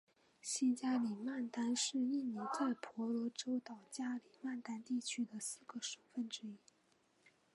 [0.41, 6.57] 西加里曼丹是印尼在婆罗洲岛加里曼丹地区的四个省份之一。